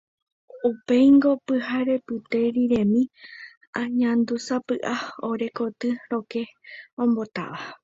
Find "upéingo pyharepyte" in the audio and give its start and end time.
0.69-2.39